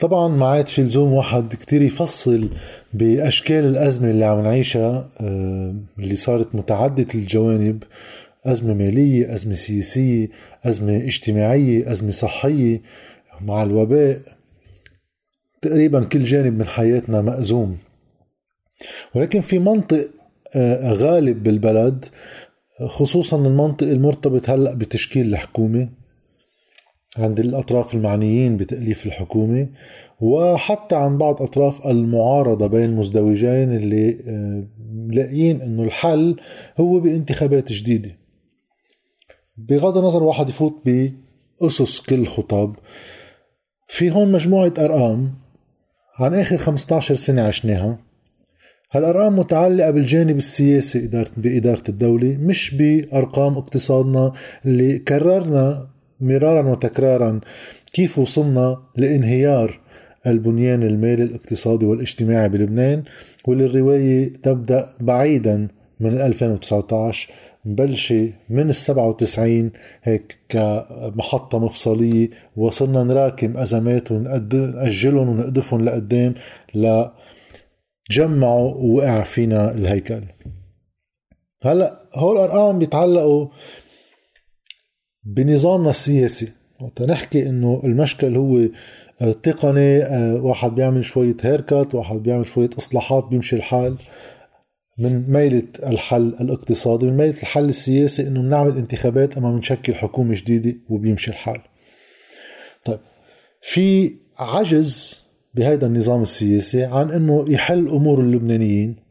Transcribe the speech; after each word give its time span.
طبعا 0.00 0.28
ما 0.28 0.46
عاد 0.46 0.66
في 0.66 0.82
لزوم 0.82 1.12
واحد 1.12 1.54
كتير 1.54 1.82
يفصل 1.82 2.48
بأشكال 2.92 3.64
الأزمة 3.64 4.10
اللي 4.10 4.24
عم 4.24 4.40
نعيشها 4.42 5.08
آه، 5.20 5.74
اللي 5.98 6.16
صارت 6.16 6.54
متعددة 6.54 7.14
الجوانب 7.14 7.82
أزمة 8.46 8.74
مالية 8.74 9.34
أزمة 9.34 9.54
سياسية 9.54 10.28
أزمة 10.64 10.96
اجتماعية 10.96 11.92
أزمة 11.92 12.10
صحية 12.10 12.82
مع 13.40 13.62
الوباء. 13.62 14.18
تقريبا 15.62 16.04
كل 16.04 16.24
جانب 16.24 16.58
من 16.58 16.66
حياتنا 16.66 17.20
مأزوم. 17.22 17.78
ولكن 19.14 19.40
في 19.40 19.58
منطق 19.58 20.10
آه، 20.56 20.92
غالب 20.92 21.42
بالبلد 21.42 22.04
خصوصا 22.86 23.36
المنطق 23.46 23.86
المرتبط 23.86 24.50
هلأ 24.50 24.74
بتشكيل 24.74 25.26
الحكومة. 25.26 25.88
عند 27.20 27.40
الأطراف 27.40 27.94
المعنيين 27.94 28.56
بتأليف 28.56 29.06
الحكومة 29.06 29.68
وحتى 30.20 30.96
عن 30.96 31.18
بعض 31.18 31.42
أطراف 31.42 31.86
المعارضة 31.86 32.66
بين 32.66 32.84
المزدوجين 32.84 33.76
اللي 33.76 34.18
آه، 34.26 34.64
لاقيين 35.14 35.62
أنه 35.62 35.82
الحل 35.82 36.36
هو 36.80 37.00
بانتخابات 37.00 37.72
جديدة. 37.72 38.10
بغض 39.56 39.98
النظر 39.98 40.22
واحد 40.22 40.48
يفوت 40.48 40.82
بأسس 40.84 42.00
كل 42.00 42.18
الخطاب 42.18 42.76
في 43.88 44.10
هون 44.10 44.32
مجموعة 44.32 44.72
أرقام 44.78 45.34
عن 46.18 46.34
آخر 46.34 46.56
15 46.56 47.14
سنة 47.14 47.42
عشناها. 47.42 47.98
هالأرقام 48.92 49.38
متعلقة 49.38 49.90
بالجانب 49.90 50.36
السياسي 50.36 51.04
إدارة 51.04 51.30
بإدارة 51.36 51.82
الدولة 51.88 52.36
مش 52.40 52.74
بأرقام 52.74 53.56
اقتصادنا 53.56 54.32
اللي 54.66 54.98
كررنا 54.98 55.88
مرارا 56.20 56.70
وتكرارا 56.70 57.40
كيف 57.92 58.18
وصلنا 58.18 58.82
لانهيار 58.96 59.80
البنيان 60.26 60.82
المالي 60.82 61.22
الاقتصادي 61.22 61.86
والاجتماعي 61.86 62.48
بلبنان؟ 62.48 63.02
واللي 63.46 63.66
الرواية 63.66 64.32
تبدأ 64.32 64.88
بعيدا 65.00 65.68
من 66.00 66.20
2019 66.20 67.32
مبلشة 67.64 68.32
من 68.50 68.68
ال 68.68 68.74
97 68.74 69.70
هيك 70.02 70.38
كمحطة 70.48 71.58
مفصلية. 71.58 72.30
وصلنا 72.56 73.02
نراكم 73.02 73.56
أزمات 73.56 74.12
ونأجلهم 74.12 75.28
ونقدفهم 75.28 75.84
لقدام 75.84 76.34
لجمعوا 76.74 78.74
ووقع 78.74 79.22
فينا 79.22 79.74
الهيكل. 79.74 80.22
هلأ 81.62 82.00
هول 82.14 82.36
الأرقام 82.36 82.78
بيتعلقوا 82.78 83.48
بنظامنا 85.28 85.90
السياسي 85.90 86.48
وقت 86.80 87.02
نحكي 87.02 87.48
إنه 87.48 87.80
المشكل 87.84 88.36
هو 88.36 88.68
آه، 89.20 89.32
تقني 89.32 90.02
آه، 90.02 90.42
واحد 90.42 90.74
بيعمل 90.74 91.04
شوية 91.04 91.36
هيركات 91.42 91.94
واحد 91.94 92.16
بيعمل 92.16 92.46
شوية 92.46 92.70
إصلاحات 92.78 93.24
بيمشي 93.24 93.56
الحال. 93.56 93.96
من 94.98 95.24
ميلة 95.28 95.62
الحل 95.86 96.34
الاقتصادي 96.40 97.06
من 97.06 97.16
ميلة 97.16 97.30
الحل 97.42 97.64
السياسي 97.68 98.26
إنه 98.26 98.42
بنعمل 98.42 98.78
انتخابات 98.78 99.36
أما 99.36 99.52
بنشكل 99.52 99.94
حكومة 99.94 100.34
جديدة 100.34 100.74
وبيمشي 100.88 101.30
الحال. 101.30 101.60
طيب 102.84 102.98
في 103.62 104.14
عجز 104.38 105.22
بهذا 105.54 105.86
النظام 105.86 106.22
السياسي 106.22 106.84
عن 106.84 107.10
إنه 107.10 107.44
يحل 107.48 107.88
أمور 107.88 108.20
اللبنانيين. 108.20 109.07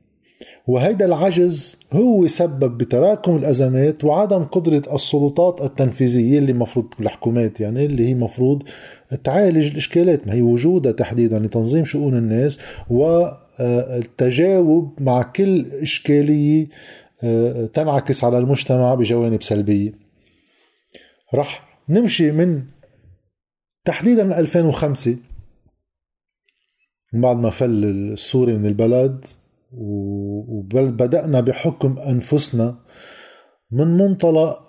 وهيدا 0.67 1.05
العجز 1.05 1.79
هو 1.93 2.27
سبب 2.27 2.77
بتراكم 2.77 3.35
الأزمات 3.35 4.03
وعدم 4.03 4.43
قدرة 4.43 4.95
السلطات 4.95 5.61
التنفيذية 5.61 6.39
اللي 6.39 6.53
مفروض 6.53 6.85
الحكومات 6.99 7.59
يعني 7.59 7.85
اللي 7.85 8.07
هي 8.09 8.13
مفروض 8.13 8.63
تعالج 9.23 9.71
الإشكالات. 9.71 10.27
ما 10.27 10.33
هي 10.33 10.41
وجودها 10.41 10.91
تحديدا 10.91 11.39
لتنظيم 11.39 11.85
شؤون 11.85 12.17
الناس 12.17 12.59
والتجاوب 13.59 14.93
مع 14.99 15.21
كل 15.21 15.65
إشكالية 15.71 16.67
آه، 17.23 17.65
تنعكس 17.65 18.23
على 18.23 18.37
المجتمع 18.37 18.95
بجوانب 18.95 19.43
سلبية. 19.43 19.93
رح 21.35 21.67
نمشي 21.89 22.31
من 22.31 22.63
تحديدا 23.85 24.39
2005 24.39 25.15
بعد 27.13 27.37
ما 27.37 27.49
فل 27.49 27.85
السوري 27.85 28.53
من 28.53 28.65
البلد 28.65 29.25
وبل 29.73 30.91
بدأنا 30.91 31.39
بحكم 31.39 31.99
أنفسنا 31.99 32.75
من 33.71 33.97
منطلق 33.97 34.59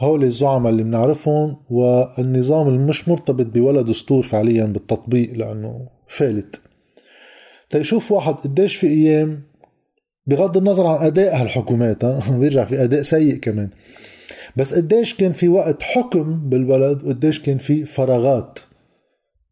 هول 0.00 0.24
الزعماء 0.24 0.72
اللي 0.72 0.82
بنعرفهم 0.82 1.56
والنظام 1.70 2.68
اللي 2.68 2.78
مش 2.78 3.08
مرتبط 3.08 3.46
بولا 3.46 3.82
دستور 3.82 4.22
فعليا 4.22 4.64
بالتطبيق 4.64 5.32
لأنه 5.34 5.88
فالت 6.08 6.60
تيشوف 7.70 8.12
واحد 8.12 8.34
قديش 8.34 8.76
في 8.76 8.86
أيام 8.86 9.42
بغض 10.26 10.56
النظر 10.56 10.86
عن 10.86 11.06
أداء 11.06 11.36
هالحكومات 11.36 12.04
بيرجع 12.40 12.64
في 12.64 12.84
أداء 12.84 13.02
سيء 13.02 13.36
كمان. 13.36 13.70
بس 14.56 14.74
قديش 14.74 15.14
كان 15.14 15.32
في 15.32 15.48
وقت 15.48 15.82
حكم 15.82 16.48
بالبلد 16.48 17.04
وقديش 17.04 17.42
كان 17.42 17.58
في 17.58 17.84
فراغات. 17.84 18.58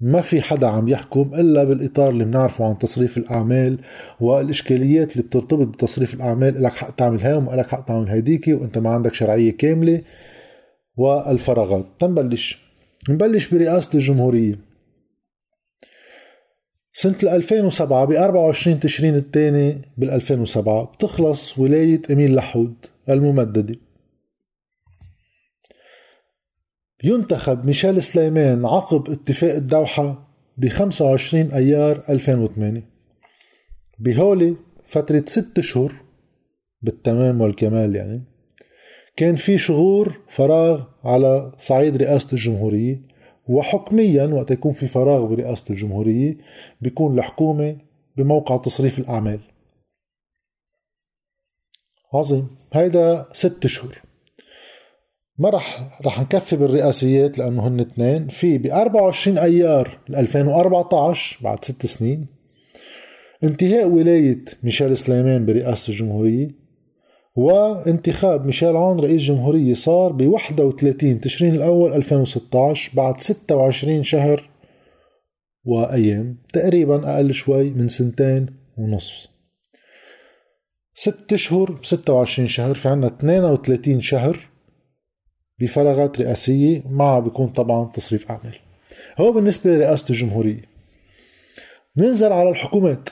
ما 0.03 0.23
في 0.23 0.43
حدا 0.43 0.67
عم 0.67 0.89
يحكم 0.89 1.31
إلا 1.35 1.65
بالإطار 1.65 2.09
اللي 2.09 2.25
بنعرفه 2.25 2.69
عن 2.69 2.79
تصريف 2.79 3.19
الأعمال 3.19 3.79
والإشكاليات 4.21 5.13
اللي 5.13 5.23
بترتبط 5.23 5.67
بتصريف 5.67 6.15
الأعمال. 6.15 6.63
لك 6.63 6.73
حق 6.73 6.91
تعمل 6.91 7.21
هاي 7.21 7.35
وما 7.35 7.53
لك 7.53 7.67
حق 7.67 7.85
تعمل 7.85 8.09
هيديكي 8.09 8.55
وأنت 8.55 8.79
ما 8.79 8.91
عندك 8.91 9.15
شرعية 9.15 9.53
كاملة 9.57 10.03
والفراغات. 10.97 11.87
تنبلش. 11.99 12.59
نبلش 13.09 13.55
برئاسة 13.55 13.91
الجمهورية. 13.95 14.59
سنة 16.93 17.17
2007 17.23 18.05
ب 18.05 18.13
24 18.13 18.81
تشرين 18.81 19.15
الثاني 19.15 19.83
بال 19.99 20.11
2007 20.11 20.85
بتخلص 20.85 21.59
ولاية 21.59 22.03
أمين 22.11 22.35
لحود 22.35 22.75
الممددة. 23.09 23.75
ينتخب 27.05 27.65
ميشيل 27.65 28.03
سليمان 28.03 28.67
عقب 28.67 29.11
اتفاق 29.11 29.55
الدوحة 29.55 30.29
ب 30.57 30.69
25 30.69 31.53
أيار 31.53 32.03
2008 32.09 32.83
بهولي 33.99 34.57
فترة 34.85 35.25
ست 35.27 35.59
أشهر 35.59 35.93
بالتمام 36.83 37.41
والكمال 37.41 37.97
يعني 37.97 38.23
كان 39.17 39.37
في 39.37 39.59
شهور 39.59 40.21
فراغ 40.29 40.85
على 41.05 41.53
صعيد 41.59 41.97
رئاسة 41.97 42.29
الجمهورية 42.33 43.03
وحكميا 43.49 44.27
وقت 44.27 44.51
يكون 44.51 44.73
في 44.73 44.87
فراغ 44.87 45.27
برئاسة 45.27 45.65
الجمهورية 45.71 46.39
بيكون 46.81 47.19
الحكومة 47.19 47.77
بموقع 48.17 48.57
تصريف 48.57 48.99
الأعمال. 48.99 49.41
عظيم. 52.15 52.49
هيدا 52.73 53.27
ست 53.33 53.65
أشهر 53.65 54.03
ما 55.39 55.49
رح 55.49 55.99
رح 56.07 56.21
نكفي 56.21 56.57
بالرئاسيات 56.57 57.39
لأنه 57.39 57.69
هن 57.69 57.81
اثنين. 57.81 58.29
في 58.29 58.59
ب 58.59 58.67
24 58.67 59.39
أيار 59.39 59.99
2014 60.11 61.39
بعد 61.43 61.65
ست 61.65 61.87
سنين. 61.87 62.27
انتهاء 63.45 63.89
ولاية 63.89 64.45
ميشيل 64.63 64.97
سليمان 64.97 65.47
برئاسة 65.47 65.91
الجمهورية 65.91 66.51
وانتخاب 67.37 68.47
ميشيل 68.47 68.77
عون 68.77 69.01
رئيس 69.01 69.23
جمهورية 69.23 69.75
صار 69.75 70.13
ب 70.13 70.23
31 70.27 71.21
تشرين 71.21 71.55
الأول 71.55 71.93
2016 71.93 72.91
بعد 72.95 73.21
26 73.21 74.03
شهر 74.03 74.51
وأيام. 75.65 76.39
تقريبا 76.53 77.15
أقل 77.15 77.35
شوي 77.35 77.71
من 77.71 77.89
سنتين 77.89 78.47
ونصف 78.77 79.27
ست 80.95 81.33
أشهر 81.33 81.73
ب 81.73 81.85
26 81.85 82.49
شهر 82.49 82.75
في 82.75 82.89
عنا 82.89 83.07
32 83.07 84.01
شهر 84.01 84.52
بفراغات 85.63 86.21
رئاسية 86.21 86.83
مع 86.91 87.19
بيكون 87.19 87.49
طبعا 87.49 87.91
تصريف 87.95 88.31
أعمال. 88.31 88.59
هو 89.19 89.33
بالنسبة 89.33 89.71
لرئاسة 89.71 90.11
الجمهورية 90.11 90.63
ننزل 91.97 92.33
على 92.33 92.51
الحكومات. 92.51 93.09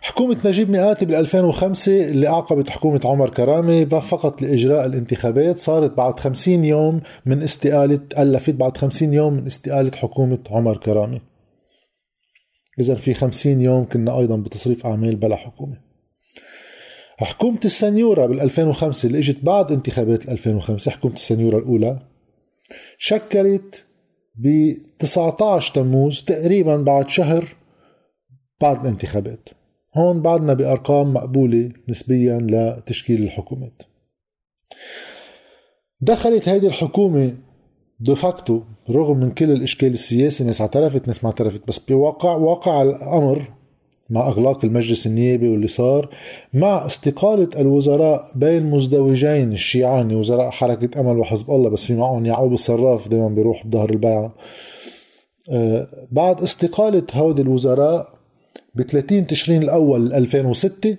حكومة 0.00 0.36
نجيب 0.44 0.70
مئاتي 0.70 1.06
بال 1.06 1.14
2005 1.14 2.08
اللي 2.08 2.28
أعقبت 2.28 2.70
حكومة 2.70 3.00
عمر 3.04 3.30
كرامة 3.30 3.84
فقط 3.84 4.42
لإجراء 4.42 4.86
الانتخابات 4.86 5.58
صارت 5.58 5.96
بعد 5.96 6.20
50 6.20 6.64
يوم 6.64 7.00
من 7.26 7.42
استقالة 7.42 8.00
ألفت 8.18 8.54
بعد 8.54 8.76
50 8.76 9.14
يوم 9.14 9.32
من 9.32 9.46
استقالة 9.46 9.96
حكومة 9.96 10.38
عمر 10.50 10.76
كرامة. 10.76 11.20
إذا 12.80 12.94
في 12.94 13.14
50 13.14 13.60
يوم 13.60 13.84
كنا 13.84 14.18
أيضا 14.18 14.36
بتصريف 14.36 14.86
أعمال 14.86 15.16
بلا 15.16 15.36
حكومة. 15.36 15.85
حكومة 17.24 17.60
السنيورة 17.64 18.26
بال 18.26 18.40
2005 18.40 19.06
اللي 19.06 19.18
إجت 19.18 19.44
بعد 19.44 19.72
انتخابات 19.72 20.28
2005 20.28 20.90
حكومة 20.90 21.14
السنيورة 21.14 21.58
الأولى 21.58 21.98
شكلت 22.98 23.86
ب 24.34 24.72
19 24.98 25.74
تموز 25.74 26.24
تقريبا 26.24 26.76
بعد 26.76 27.08
شهر 27.08 27.56
بعد 28.60 28.80
الانتخابات. 28.80 29.48
هون 29.96 30.22
بعدنا 30.22 30.54
بأرقام 30.54 31.14
مقبولة 31.14 31.72
نسبيا 31.88 32.38
لتشكيل 32.50 33.22
الحكومات. 33.22 33.82
دخلت 36.00 36.48
هيدي 36.48 36.66
الحكومة 36.66 37.34
de 38.00 38.14
facto 38.14 38.62
رغم 38.90 39.16
من 39.16 39.30
كل 39.30 39.50
الإشكال 39.50 39.92
السياسي 39.92 40.44
ناس 40.44 40.60
اعترفت 40.60 41.08
ناس 41.08 41.24
ما 41.24 41.30
اعترفت 41.30 41.68
بس 41.68 41.78
بواقع 41.78 42.36
واقع 42.36 42.82
الأمر 42.82 43.52
مع 44.10 44.28
أغلاق 44.28 44.64
المجلس 44.64 45.06
النيابي 45.06 45.48
واللي 45.48 45.68
صار 45.68 46.08
مع 46.54 46.86
استقالة 46.86 47.48
الوزراء 47.60 48.24
بين 48.34 48.62
مزدوجين 48.70 49.52
الشيعان 49.52 50.14
وزراء 50.14 50.50
حركة 50.50 51.00
أمل 51.00 51.18
وحزب 51.18 51.50
الله 51.50 51.70
بس 51.70 51.84
في 51.84 51.94
معهم 51.94 52.26
يعقوب 52.26 52.52
الصراف 52.52 53.08
دائما 53.08 53.28
بيروح 53.28 53.66
بظهر 53.66 53.90
البيعة 53.90 54.34
آه 55.50 55.86
بعد 56.10 56.42
استقالة 56.42 57.06
هودي 57.12 57.42
الوزراء 57.42 58.16
ب 58.74 58.82
30 58.82 59.26
تشرين 59.26 59.62
الأول 59.62 60.12
2006 60.12 60.96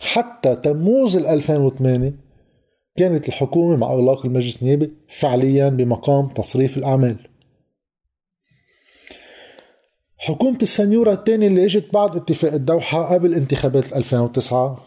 حتى 0.00 0.56
تموز 0.56 1.16
2008 1.16 2.12
كانت 2.96 3.28
الحكومة 3.28 3.76
مع 3.76 3.92
إغلاق 3.92 4.26
المجلس 4.26 4.62
النيابي 4.62 4.90
فعليا 5.08 5.68
بمقام 5.68 6.28
تصريف 6.28 6.76
الأعمال. 6.78 7.16
حكومة 10.16 10.58
السنيورة 10.62 11.12
الثانية 11.12 11.46
اللي 11.46 11.64
إجت 11.64 11.92
بعد 11.92 12.16
اتفاق 12.16 12.52
الدوحة 12.52 13.14
قبل 13.14 13.34
انتخابات 13.34 13.92
2009 13.92 14.86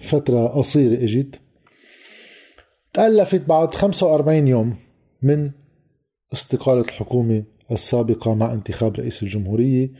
فترة 0.00 0.46
قصيرة 0.46 1.04
إجت 1.04 1.40
تألفت 2.92 3.40
بعد 3.40 3.74
45 3.74 4.48
يوم 4.48 4.76
من 5.22 5.50
استقالة 6.32 6.80
الحكومة 6.80 7.44
السابقة 7.70 8.34
مع 8.34 8.52
انتخاب 8.52 8.96
رئيس 8.96 9.22
الجمهورية 9.22 9.90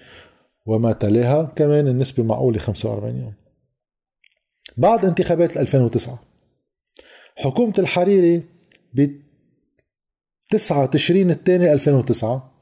وما 0.66 0.92
تلاها 0.92 1.52
كمان 1.56 1.88
النسبة 1.88 2.24
معقولة 2.24 2.58
45 2.58 3.16
يوم. 3.16 3.34
بعد 4.76 5.04
انتخابات 5.04 5.56
2009 5.56 6.22
حكومة 7.36 7.72
الحريري 7.78 8.42
ب 8.94 9.10
9 10.50 10.86
تشرين 10.86 11.30
الثاني 11.30 11.72
2009 11.72 12.53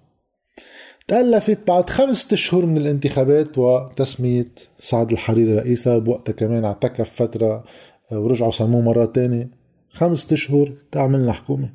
تألفت 1.08 1.58
بعد 1.68 1.90
خمسة 1.90 2.34
أشهر 2.34 2.66
من 2.66 2.76
الانتخابات 2.76 3.58
وتسمية 3.58 4.52
سعد 4.78 5.12
الحريري 5.12 5.54
رئيسا 5.54 5.98
بوقتها 5.98 6.32
كمان 6.32 6.64
اعتكف 6.64 7.10
فترة 7.22 7.64
آه، 8.12 8.18
ورجعوا 8.18 8.50
سموه 8.50 8.80
مرة 8.80 9.04
تانية. 9.04 9.50
خمسة 9.90 10.34
أشهر 10.34 10.72
تعملنا 10.92 11.32
حكومة. 11.32 11.72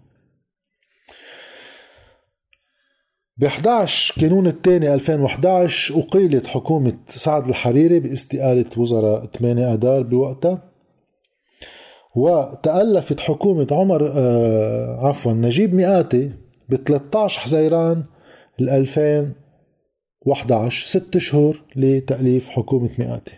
ب 3.37 3.43
11 3.43 4.21
كانون 4.21 4.47
الثاني 4.47 4.93
2011 4.93 5.99
أقيلت 5.99 6.47
حكومة 6.47 6.97
سعد 7.07 7.47
الحريري 7.47 7.99
باستقالة 7.99 8.65
وزراء 8.77 9.25
8 9.25 9.73
أدار 9.73 10.03
بوقتها. 10.03 10.71
وتألفت 12.15 13.19
حكومة 13.19 13.67
عمر 13.71 14.11
آه 14.15 15.07
عفوا 15.07 15.31
نجيب 15.33 15.73
مئاتي 15.73 16.31
ب 16.69 16.75
13 16.75 17.39
حزيران 17.39 18.03
2011 18.61 20.87
ست 20.87 21.17
شهور 21.17 21.61
لتأليف 21.75 22.49
حكومة 22.49 22.89
مئاتي. 22.99 23.37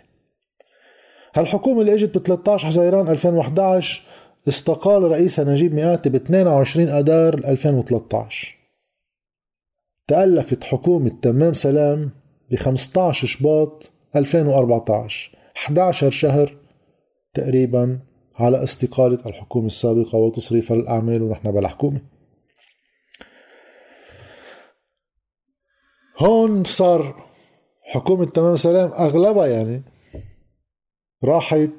هالحكومة 1.34 1.80
اللي 1.80 1.94
إجت 1.94 2.18
ب 2.18 2.22
13 2.22 2.66
حزيران 2.66 3.08
2011 3.08 4.02
استقال 4.48 5.02
رئيسها 5.02 5.44
نجيب 5.44 5.74
مئاتي 5.74 6.08
ب 6.08 6.14
22 6.14 6.88
أدار 6.88 7.34
2013 7.34 8.56
تألفت 10.08 10.64
حكومة 10.64 11.10
تمام 11.22 11.52
سلام 11.52 12.10
ب 12.50 12.56
15 12.56 13.26
شباط 13.26 13.90
2014 14.16 15.30
11 15.56 16.10
شهر 16.10 16.56
تقريبا 17.34 17.98
على 18.34 18.64
استقالة 18.64 19.18
الحكومة 19.26 19.66
السابقة 19.66 20.18
وتصريفها 20.18 20.76
للأعمال 20.76 21.22
ونحن 21.22 21.52
بلا 21.52 21.68
حكومة 21.68 22.00
هون 26.20 26.64
صار 26.64 27.24
حكومة 27.82 28.24
تمام 28.24 28.56
سلام 28.56 28.92
أغلبها 28.92 29.46
يعني 29.46 29.82
راحت 31.24 31.70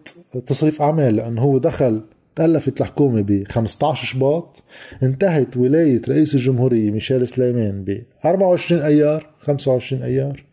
تصريف 0.47 0.81
أعمال 0.81 1.15
لأنه 1.15 1.41
هو 1.41 1.57
دخل 1.57 2.01
تألفت 2.35 2.81
الحكومة 2.81 3.21
ب 3.21 3.43
15 3.47 4.05
شباط 4.05 4.63
انتهت 5.03 5.57
ولاية 5.57 6.01
رئيس 6.09 6.35
الجمهورية 6.35 6.91
ميشيل 6.91 7.27
سليمان 7.27 7.83
ب 7.83 8.03
24 8.25 8.81
أيار 8.81 9.29
25 9.39 10.03
أيار 10.03 10.43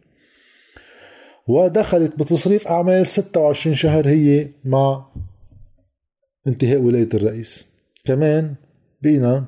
ودخلت 1.49 2.19
بتصريف 2.19 2.69
أعمال 2.69 3.07
26 3.07 3.75
شهر 3.75 4.09
هي 4.09 4.49
مع 4.65 5.07
انتهاء 6.47 6.81
ولاية 6.81 7.09
الرئيس. 7.15 7.67
كمان 8.05 8.55
بينا 9.03 9.45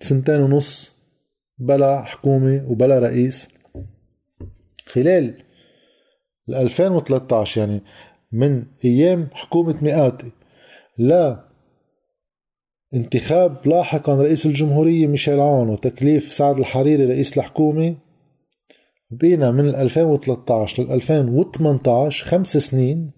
سنتين 0.00 0.40
ونص 0.40 0.96
بلا 1.58 2.02
حكومة 2.02 2.64
وبلا 2.68 2.98
رئيس. 2.98 3.48
خلال 4.86 5.34
2013 6.48 7.60
يعني 7.60 7.82
من 8.32 8.64
أيام 8.84 9.28
حكومة 9.32 9.76
مئاتي 9.82 10.30
لا 10.98 11.52
انتخاب 12.94 13.68
لاحقا 13.68 14.14
رئيس 14.14 14.46
الجمهورية 14.46 15.06
ميشيل 15.06 15.40
عون 15.40 15.68
وتكليف 15.68 16.32
سعد 16.32 16.58
الحريري 16.58 17.04
رئيس 17.04 17.38
الحكومة. 17.38 17.94
بينا 19.10 19.50
من 19.50 19.68
2013 19.68 20.82
لل 20.82 20.90
2018 20.90 22.26
خمس 22.26 22.56
سنين 22.56 23.10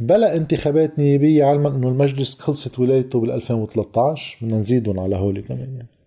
بلا 0.00 0.36
انتخابات 0.36 0.98
نيابية 0.98 1.44
علما 1.44 1.68
إنه 1.68 1.88
المجلس 1.88 2.40
خلصت 2.40 2.78
ولايته 2.78 3.20
بال 3.20 3.30
2013 3.30 4.38
بدنا 4.42 4.58
نزيدهم 4.58 5.00
على 5.00 5.16
هول 5.16 5.40
كمان 5.40 5.74
يعني. 5.74 5.99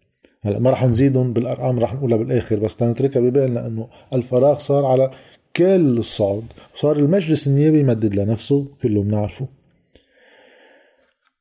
هلا 0.43 0.59
ما 0.59 0.69
رح 0.69 0.83
نزيدهم 0.85 1.33
بالأرقام 1.33 1.79
رح 1.79 1.93
نقولها 1.93 2.17
بالآخر 2.17 2.59
بس 2.59 2.75
تنتركها 2.75 3.19
ببالنا 3.19 3.67
إنه 3.67 3.87
الفراغ 4.13 4.57
صار 4.57 4.85
على 4.85 5.11
كل 5.55 5.97
الصعود. 5.97 6.45
صار 6.75 6.97
المجلس 6.97 7.47
النيابي 7.47 7.79
يمدد 7.79 8.15
لنفسه 8.15 8.67
كله 8.81 9.03
بنعرفه 9.03 9.47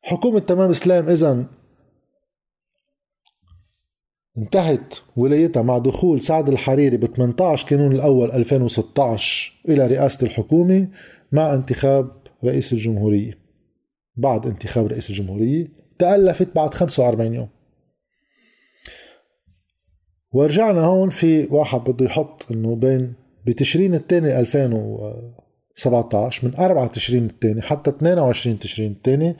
حكومة 0.02 0.38
تمام 0.38 0.70
إسلام 0.70 1.08
اذا 1.08 1.44
انتهت 4.38 4.94
ولايتها 5.16 5.62
مع 5.62 5.78
دخول 5.78 6.22
سعد 6.22 6.48
الحريري 6.48 6.96
ب 6.96 7.06
18 7.06 7.68
كانون 7.68 7.92
الأول 7.92 8.32
2016 8.32 9.52
إلى 9.68 9.86
رئاسة 9.86 10.26
الحكومة 10.26 10.88
مع 11.32 11.54
انتخاب 11.54 12.10
رئيس 12.44 12.72
الجمهورية. 12.72 13.38
بعد 14.16 14.46
انتخاب 14.46 14.86
رئيس 14.86 15.10
الجمهورية 15.10 15.68
تألفت 15.98 16.54
بعد 16.54 16.74
45 16.74 17.34
يوم. 17.34 17.48
ورجعنا 20.32 20.80
هون 20.80 21.10
في 21.10 21.48
واحد 21.50 21.80
بده 21.80 22.06
يحط 22.06 22.46
إنه 22.50 22.76
بين 22.76 23.12
بتشرين 23.46 23.94
الثاني 23.94 24.40
2017 24.40 26.48
من 26.48 26.54
4 26.58 26.86
تشرين 26.86 27.26
الثاني 27.26 27.62
حتى 27.62 27.90
22 27.90 28.58
تشرين 28.58 28.92
الثاني 28.92 29.36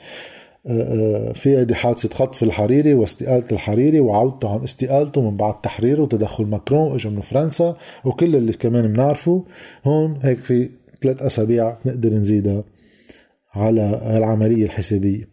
آه، 0.67 1.31
آه، 1.31 1.33
في 1.33 1.59
هيدي 1.59 1.75
حادثة 1.75 2.15
خطف 2.15 2.43
الحريري 2.43 2.95
واستقالة 2.95 3.47
الحريري 3.53 4.01
وعودته 4.01 4.55
عن 4.55 4.63
استقالته 4.63 5.31
من 5.31 5.37
بعد 5.37 5.61
تحريره 5.61 6.03
وتدخل 6.03 6.45
ماكرون 6.45 6.93
وإجا 6.93 7.11
من 7.11 7.21
فرنسا 7.21 7.77
وكل 8.05 8.37
اللي 8.37 8.53
كمان 8.53 8.93
بنعرفه 8.93 9.45
هون 9.85 10.19
هيك 10.23 10.39
في 10.39 10.71
ثلاث 11.03 11.23
أسابيع 11.23 11.77
نقدر 11.87 12.15
نزيدها 12.15 12.65
على 13.55 14.17
العملية 14.17 14.65
الحسابية. 14.65 15.29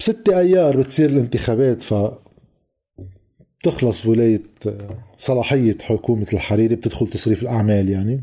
بستة 0.00 0.38
أيار 0.38 0.76
بتصير 0.76 1.10
الانتخابات 1.10 1.82
ف 1.82 1.94
بتخلص 3.62 4.06
ولاية 4.06 4.42
صلاحية 5.18 5.78
حكومة 5.82 6.26
الحريري 6.32 6.76
بتدخل 6.76 7.08
تصريف 7.08 7.42
الأعمال 7.42 7.88
يعني. 7.88 8.22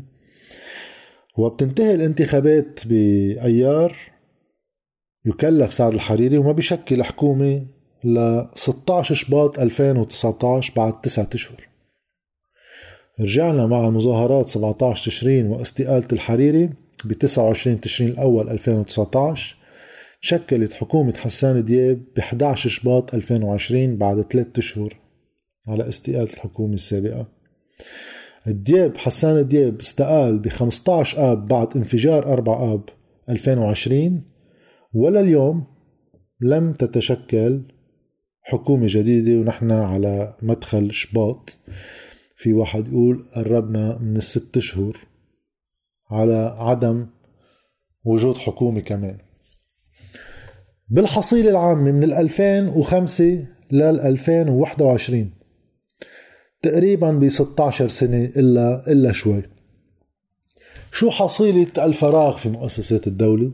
وبتنتهي 1.38 1.94
الانتخابات 1.94 2.80
بأيار 2.86 3.96
يكلف 5.24 5.72
سعد 5.72 5.94
الحريري 5.94 6.38
وما 6.38 6.52
بيشكل 6.52 7.02
حكومة 7.02 7.66
ل 8.04 8.44
16 8.54 9.14
شباط 9.14 9.58
2019 9.58 10.72
بعد 10.76 11.00
تسعة 11.00 11.28
أشهر. 11.34 11.68
رجعنا 13.20 13.66
مع 13.66 13.86
المظاهرات 13.86 14.48
17 14.48 15.10
تشرين 15.10 15.46
واستقالة 15.46 16.08
الحريري 16.12 16.70
ب 17.04 17.12
29 17.12 17.80
تشرين 17.80 18.10
الأول 18.10 18.48
2019 18.48 19.56
شكلت 20.20 20.72
حكومة 20.72 21.16
حسان 21.16 21.64
دياب 21.64 22.00
ب 22.16 22.18
11 22.18 22.70
شباط 22.70 23.14
2020 23.14 23.96
بعد 23.96 24.20
ثلاثة 24.22 24.58
أشهر. 24.58 24.96
على 25.70 25.88
استقالة 25.88 26.32
الحكومة 26.32 26.74
السابقة. 26.74 27.26
دياب 28.46 28.96
حسان 28.96 29.48
دياب 29.48 29.78
استقال 29.78 30.38
ب 30.38 30.48
15 30.48 31.32
آب 31.32 31.48
بعد 31.48 31.76
انفجار 31.76 32.32
4 32.32 32.74
آب 32.74 32.88
2020 33.28 34.22
ولا 34.94 35.20
اليوم 35.20 35.64
لم 36.40 36.72
تتشكل 36.72 37.62
حكومة 38.42 38.86
جديدة 38.88 39.40
ونحن 39.40 39.70
على 39.70 40.34
مدخل 40.42 40.92
شباط. 40.92 41.56
في 42.36 42.52
واحد 42.52 42.88
يقول 42.88 43.24
قربنا 43.34 43.98
من 43.98 44.16
الست 44.16 44.58
شهور 44.58 44.98
على 46.10 46.56
عدم 46.58 47.06
وجود 48.04 48.36
حكومة 48.38 48.80
كمان. 48.80 49.18
بالحصيلة 50.88 51.50
العامة 51.50 51.92
من 51.92 52.04
2005 52.04 53.44
لل 53.70 54.00
2021 54.00 55.39
تقريبا 56.62 57.10
ب 57.10 57.28
16 57.28 57.88
سنة 57.88 58.30
إلا 58.36 58.92
إلا 58.92 59.12
شوي. 59.12 59.42
شو 60.92 61.10
حصيلة 61.10 61.66
الفراغ 61.78 62.36
في 62.36 62.48
مؤسسات 62.48 63.06
الدولة؟ 63.06 63.50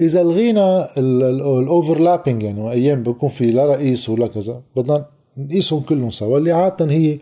إذا 0.00 0.22
لغينا 0.22 0.88
الأوفرلابينج 0.98 2.42
يعني 2.42 2.72
أيام 2.72 3.02
بيكون 3.02 3.28
في 3.28 3.46
لا 3.46 3.66
رئيس 3.66 4.08
ولا 4.08 4.26
كذا 4.26 4.62
بدنا 4.76 5.06
نقيسهم 5.36 5.80
كلهم 5.80 6.10
سوا. 6.10 6.38
اللي 6.38 6.52
عادة 6.52 6.90
هي 6.90 7.18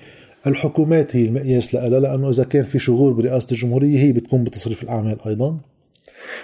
الحكومات 0.46 1.16
هي 1.16 1.24
المقياس 1.24 1.74
لها 1.74 1.88
لأنه 1.88 2.30
إذا 2.30 2.44
كان 2.44 2.64
في 2.64 2.78
شغول 2.78 3.14
برئاسة 3.14 3.48
الجمهورية 3.52 3.98
هي 3.98 4.12
بتكون 4.12 4.44
بتصريف 4.44 4.82
الأعمال 4.82 5.16
أيضا. 5.26 5.58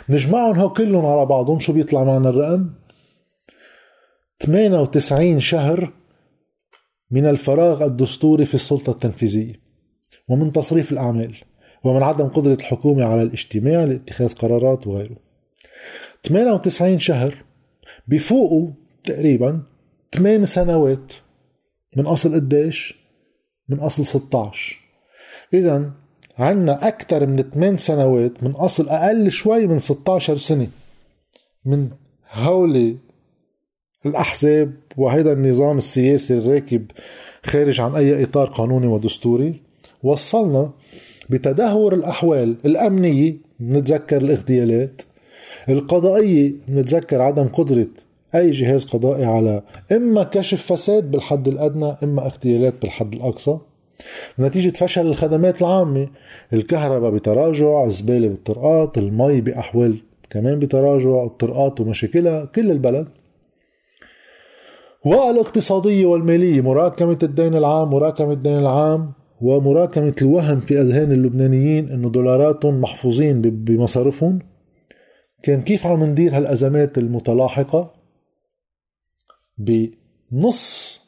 نجمعهم 0.08 0.58
هو 0.58 0.70
كلهم 0.72 1.06
على 1.06 1.26
بعضهم 1.26 1.60
شو 1.60 1.72
بيطلع 1.72 2.04
معنا 2.04 2.28
الرقم؟ 2.28 2.70
98 4.42 5.40
شهر 5.40 5.92
من 7.10 7.26
الفراغ 7.26 7.84
الدستوري 7.84 8.46
في 8.46 8.54
السلطة 8.54 8.90
التنفيذية 8.90 9.60
ومن 10.28 10.52
تصريف 10.52 10.92
الأعمال 10.92 11.36
ومن 11.84 12.02
عدم 12.02 12.28
قدرة 12.28 12.54
الحكومة 12.54 13.04
على 13.04 13.22
الاجتماع 13.22 13.84
لاتخاذ 13.84 14.32
قرارات 14.32 14.86
وغيره 14.86 15.16
98 16.24 16.98
شهر 16.98 17.44
بفوقوا 18.08 18.70
تقريبا 19.04 19.62
8 20.14 20.44
سنوات 20.44 21.12
من 21.96 22.06
أصل 22.06 22.34
قديش؟ 22.34 22.94
من 23.68 23.80
أصل 23.80 24.06
16 24.06 24.78
إذا 25.54 25.90
عندنا 26.38 26.88
أكثر 26.88 27.26
من 27.26 27.42
8 27.42 27.76
سنوات 27.76 28.42
من 28.42 28.50
أصل 28.50 28.88
أقل 28.88 29.30
شوي 29.30 29.66
من 29.66 29.78
16 29.78 30.36
سنة 30.36 30.68
من 31.64 31.90
هولي 32.30 32.96
الأحزاب 34.06 34.72
وهيدا 34.96 35.32
النظام 35.32 35.78
السياسي 35.78 36.38
الراكب 36.38 36.84
خارج 37.44 37.80
عن 37.80 37.94
أي 37.94 38.24
إطار 38.24 38.46
قانوني 38.48 38.86
ودستوري 38.86 39.60
وصلنا 40.02 40.70
بتدهور 41.30 41.94
الأحوال 41.94 42.56
الأمنية 42.64 43.36
نتذكر 43.60 44.16
الاغتيالات 44.16 45.02
القضائية 45.68 46.52
نتذكر 46.68 47.20
عدم 47.20 47.48
قدرة 47.48 47.86
أي 48.34 48.50
جهاز 48.50 48.84
قضائي 48.84 49.24
على 49.24 49.62
إما 49.92 50.22
كشف 50.22 50.72
فساد 50.72 51.10
بالحد 51.10 51.48
الأدنى 51.48 51.94
إما 52.02 52.26
اغتيالات 52.26 52.74
بالحد 52.82 53.12
الأقصى. 53.14 53.58
نتيجة 54.38 54.72
فشل 54.76 55.06
الخدمات 55.06 55.62
العامة 55.62 56.08
الكهرباء 56.52 57.10
بتراجع 57.10 57.84
الزبالة 57.84 58.28
بالطرقات 58.28 58.98
المي 58.98 59.40
بأحوال 59.40 59.96
كمان 60.30 60.58
بتراجع 60.58 61.24
الطرقات 61.24 61.80
ومشاكلها 61.80 62.44
كل 62.44 62.70
البلد. 62.70 63.08
والاقتصادية 65.04 66.06
والمالية 66.06 66.60
مراكمة 66.60 67.18
الدين 67.22 67.54
العام 67.54 67.90
مراكمة 67.90 68.32
الدين 68.32 68.58
العام 68.58 69.12
ومراكمة 69.40 70.14
الوهم 70.22 70.60
في 70.60 70.80
أذهان 70.80 71.12
اللبنانيين 71.12 71.88
أنه 71.90 72.10
دولاراتهم 72.10 72.80
محفوظين 72.80 73.40
بمصارفهم 73.40 74.38
كان 75.42 75.62
كيف 75.62 75.86
عم 75.86 76.04
ندير 76.04 76.36
هالأزمات 76.36 76.98
المتلاحقة؟ 76.98 77.94
بنص 79.58 81.00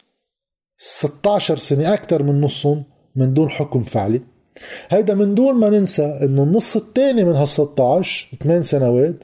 16 0.77 1.57
سنة 1.57 1.95
أكثر 1.95 2.23
من 2.23 2.41
نصهم 2.41 2.85
من 3.17 3.35
دون 3.35 3.51
حكم 3.51 3.83
فعلي. 3.83 4.21
هيدا 4.89 5.15
من 5.15 5.35
دون 5.35 5.55
ما 5.55 5.71
ننسى 5.71 6.19
إنه 6.23 6.43
النص 6.43 6.77
الثاني 6.77 7.25
من 7.25 7.35
هال 7.35 7.49
16 7.49 8.37
8 8.43 8.63
سنوات 8.63 9.15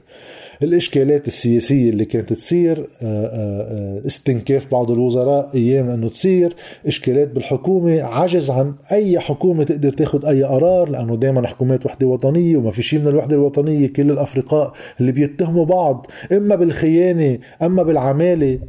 الإشكالات 0.63 1.27
السياسية 1.27 1.89
اللي 1.89 2.05
كانت 2.05 2.33
تصير 2.33 2.79
آه، 2.79 2.85
آه، 3.03 4.05
استنكاف 4.05 4.71
بعض 4.71 4.91
الوزراء 4.91 5.55
أيام 5.55 5.89
أنه 5.89 6.09
تصير 6.09 6.55
إشكالات 6.87 7.31
بالحكومة 7.31 8.01
عجز 8.01 8.49
عن 8.49 8.75
أي 8.91 9.19
حكومة 9.19 9.63
تقدر 9.63 9.91
تاخذ 9.91 10.25
أي 10.25 10.43
قرار 10.43 10.89
لأنه 10.89 11.15
دائما 11.15 11.47
حكومات 11.47 11.85
وحدة 11.85 12.07
وطنية 12.07 12.57
وما 12.57 12.71
في 12.71 12.81
شيء 12.81 12.99
من 12.99 13.07
الوحدة 13.07 13.35
الوطنية 13.35 13.87
كل 13.87 14.11
الأفرقاء 14.11 14.73
اللي 14.99 15.11
بيتهموا 15.11 15.65
بعض 15.65 16.07
إما 16.31 16.55
بالخيانة 16.55 17.39
إما 17.61 17.83
بالعمالة 17.83 18.59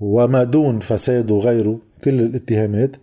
وما 0.00 0.44
دون 0.44 0.80
فساد 0.80 1.30
وغيره 1.30 1.80
كل 2.04 2.20
الاتهامات. 2.20 2.96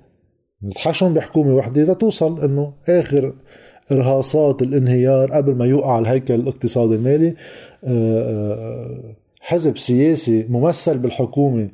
نتحشم 0.63 1.13
بحكومة 1.13 1.55
وحدة 1.55 1.83
لتوصل 1.83 2.43
إنه 2.43 2.73
آخر 2.89 3.33
إرهاصات 3.91 4.61
الانهيار 4.61 5.31
قبل 5.31 5.55
ما 5.55 5.65
يوقع 5.65 5.99
الهيكل 5.99 6.33
الاقتصادي 6.33 6.95
المالي 6.95 7.27
آه، 7.27 7.33
آه، 7.83 9.15
حزب 9.41 9.77
سياسي 9.77 10.45
ممثل 10.49 10.97
بالحكومة 10.97 11.69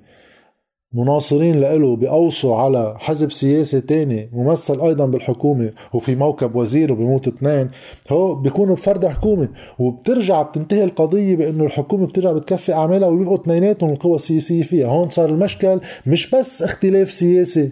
مناصرين 0.94 1.60
له 1.60 1.96
بيقوصوا 1.96 2.56
على 2.56 2.96
حزب 3.00 3.32
سياسي 3.32 3.82
تاني 3.82 4.30
ممثل 4.34 4.82
أيضا 4.82 5.06
بالحكومة 5.06 5.72
وفي 5.94 6.16
موكب 6.16 6.56
وزير 6.56 6.92
وبيموت 6.92 7.28
اثنين. 7.28 7.70
هو 8.10 8.36
بيكونوا 8.36 8.76
بفرد 8.76 9.06
حكومة 9.06 9.50
وبترجع 9.80 10.42
بتنتهي 10.42 10.84
القضية 10.84 11.36
بإنه 11.36 11.64
الحكومة 11.66 12.08
بترجع 12.08 12.32
بتكفي 12.32 12.74
أعمالها 12.74 13.10
ويبقوا 13.10 13.36
اثنيناتهم 13.36 13.90
القوى 13.90 14.16
السياسية 14.16 14.64
فيها. 14.64 14.88
هون 14.88 15.10
صار 15.10 15.30
المشكل 15.30 15.80
مش 16.08 16.36
بس 16.36 16.64
اختلاف 16.64 17.12
سياسي. 17.12 17.72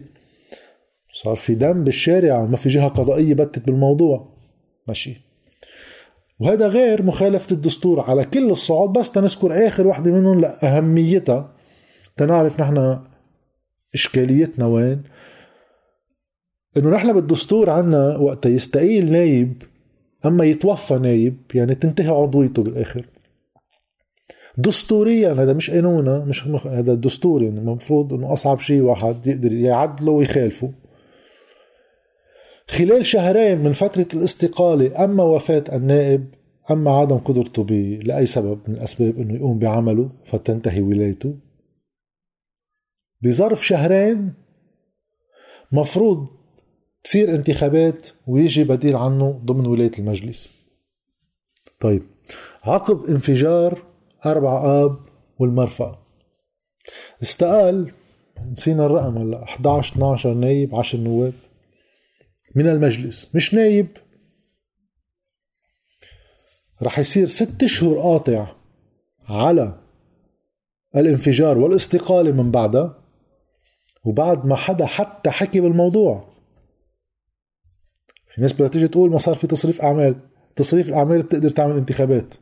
صار 1.12 1.36
في 1.36 1.56
دم 1.56 1.84
بالشارع 1.84 2.46
ما 2.46 2.58
في 2.58 2.70
جهة 2.70 2.88
قضائية 2.88 3.34
بتت 3.34 3.66
بالموضوع. 3.66 4.34
ماشي. 4.88 5.22
وهذا 6.40 6.68
غير 6.68 7.04
مخالفة 7.04 7.52
الدستور 7.52 8.00
على 8.00 8.26
كل 8.26 8.52
الصعود 8.52 8.94
بس 8.94 9.12
تنذكر 9.12 9.68
آخر 9.68 9.88
وحدة 9.88 10.12
منهم 10.12 10.40
لأهميتها. 10.42 11.56
تنعرف 12.18 12.60
نحن 12.60 13.00
إشكاليتنا 13.94 14.66
وين. 14.66 15.04
إنه 16.78 16.90
نحن 16.90 17.14
بالدستور 17.14 17.70
عنا 17.70 18.18
وقت 18.18 18.46
يستقيل 18.46 19.12
نايب 19.12 19.64
أما 20.26 20.46
يتوفى 20.46 20.98
نايب 20.98 21.38
يعني 21.54 21.76
تنتهي 21.76 22.08
عضويته 22.08 22.64
بالآخر. 22.64 23.06
دستوريا 24.58 25.34
هذا 25.34 25.54
مش 25.54 25.72
قانونا 25.72 26.20
مش 26.20 26.48
هذا 26.48 26.94
دستوري 26.94 27.48
المفروض 27.48 28.14
إنه 28.14 28.34
أصعب 28.34 28.60
شيء 28.60 28.82
واحد 28.82 29.28
يقدر 29.28 29.54
يعدله 29.54 30.12
ويخالفه. 30.12 30.72
خلال 32.70 33.06
شهرين 33.06 33.58
من 33.58 33.74
فترة 33.74 34.08
الاستقالة 34.14 35.04
أما 35.04 35.24
وفاة 35.24 35.64
النائب 35.74 36.28
أما 36.72 36.92
عدم 36.92 37.18
قدرته. 37.18 37.64
لأي 38.04 38.26
سبب 38.26 38.60
من 38.68 38.76
الأسباب 38.76 39.18
أنه 39.18 39.34
يقوم 39.36 39.60
بعمله 39.60 40.10
فتنتهي 40.26 40.82
ولايته 40.82 41.36
بظرف 43.22 43.68
شهرين 43.68 44.34
مفروض 45.72 46.28
تصير 47.04 47.36
انتخابات 47.36 48.08
ويجي 48.28 48.64
بديل 48.64 48.96
عنه 48.96 49.42
ضمن 49.46 49.66
ولاية 49.66 49.92
المجلس 50.00 50.52
طيب 51.80 52.04
عقب 52.64 53.06
انفجار 53.06 53.84
أربع 54.26 54.84
آب 54.84 55.00
والمرفأ 55.40 56.00
استقال 57.22 57.92
نسينا 58.52 58.86
الرقم 58.86 59.18
هلأ 59.18 59.44
11 59.44 59.94
12 59.94 60.34
نايب 60.34 60.76
10 60.76 61.00
نواب 61.00 61.34
من 62.56 62.68
المجلس 62.68 63.36
مش 63.36 63.54
نايب. 63.54 63.88
رح 66.82 67.00
يصير 67.00 67.28
ست 67.28 67.64
اشهر 67.64 68.00
قاطع 68.00 68.56
على 69.28 69.82
الانفجار 70.96 71.58
والاستقالة 71.58 72.32
من 72.32 72.52
بعدها 72.52 73.04
وبعد 74.04 74.46
ما 74.46 74.56
حدا 74.56 74.86
حتى 74.86 75.30
حكي 75.30 75.60
بالموضوع. 75.60 76.30
في 78.36 78.42
ناس 78.42 78.54
بدها 78.54 78.68
تيجي 78.68 78.88
تقول 78.88 79.12
ما 79.12 79.18
صار 79.18 79.36
في 79.36 79.48
تصريف 79.48 79.82
أعمال. 79.82 80.16
تصريف 80.56 80.90
الأعمال 80.90 81.22
بتقدر 81.22 81.50
تعمل 81.50 81.78
انتخابات. 81.78 82.34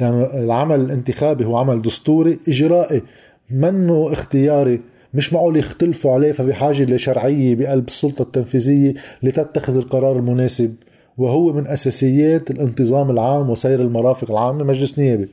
لأن 0.00 0.22
العمل 0.44 0.80
الانتخابي 0.80 1.44
هو 1.44 1.56
عمل 1.56 1.82
دستوري 1.82 2.38
إجرائي 2.48 3.02
منه 3.50 4.12
اختياري 4.12 4.80
مش 5.14 5.32
معقول 5.32 5.56
يختلفوا 5.56 6.12
عليه 6.12 6.32
فبحاجة 6.32 6.84
لشرعية 6.84 7.54
بقلب 7.54 7.86
السلطة 7.88 8.22
التنفيذية 8.22 8.94
لتتخذ 9.22 9.76
القرار 9.76 10.16
المناسب 10.16 10.74
وهو 11.18 11.52
من 11.52 11.66
أساسيات 11.66 12.50
الانتظام 12.50 13.10
العام 13.10 13.50
وسير 13.50 13.80
المرافق 13.80 14.30
العامة 14.30 14.64
مجلس 14.64 14.98
نيابي. 14.98 15.28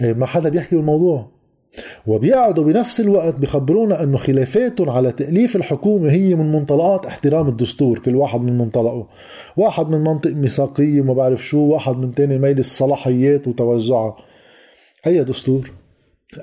إيه، 0.00 0.12
ما 0.12 0.26
حدا 0.26 0.48
بيحكي 0.48 0.76
بالموضوع. 0.76 1.36
وبيقعدوا 2.06 2.64
بنفس 2.64 3.00
الوقت 3.00 3.34
بخبرونا 3.34 4.02
إنه 4.02 4.16
خلافاتهم 4.16 4.90
على 4.90 5.12
تأليف 5.12 5.56
الحكومة 5.56 6.10
هي 6.10 6.34
من 6.34 6.52
منطلقات 6.52 7.06
احترام 7.06 7.48
الدستور 7.48 7.98
كل 7.98 8.16
واحد 8.16 8.40
من 8.40 8.58
منطلقه. 8.58 9.08
واحد 9.56 9.88
من 9.88 10.00
منطق 10.00 10.30
ميثاقية 10.30 11.00
وما 11.00 11.14
بعرف 11.14 11.46
شو 11.46 11.58
واحد 11.58 11.96
من 11.96 12.14
تاني 12.14 12.38
ميل 12.38 12.58
الصلاحيات 12.58 13.48
وتوزعها 13.48 14.16
أي 15.06 15.24
دستور؟ 15.24 15.70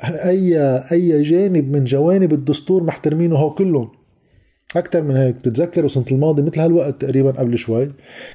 أي 0.04 0.60
أي 0.92 1.22
جانب 1.22 1.78
من 1.78 1.84
جوانب 1.84 2.34
الدستور 2.34 2.84
محترمينه 2.84 3.36
هو 3.36 3.50
كلهم. 3.50 3.90
أكثر 4.76 5.02
من 5.02 5.16
هيك. 5.16 5.36
بتتذكروا 5.36 5.88
سنة 5.88 6.06
الماضي 6.12 6.42
مثل 6.42 6.60
هالوقت 6.60 7.02
تقريبا 7.02 7.32
قبل 7.32 7.58
شوي 7.58 7.88